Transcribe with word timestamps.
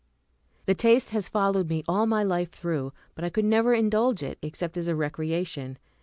The 0.65 0.73
taste 0.73 1.11
has 1.11 1.27
followed 1.27 1.69
me 1.69 1.83
all 1.87 2.07
my 2.07 2.23
life 2.23 2.49
through, 2.49 2.91
but 3.13 3.23
I 3.23 3.29
could 3.29 3.45
never 3.45 3.71
indulge 3.75 4.23
it 4.23 4.39
except 4.41 4.75
as 4.75 4.87
a 4.87 4.95
recreation. 4.95 5.77